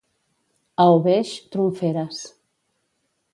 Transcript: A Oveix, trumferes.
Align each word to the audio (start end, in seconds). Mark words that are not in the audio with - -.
A 0.85 0.87
Oveix, 0.93 1.33
trumferes. 1.57 2.23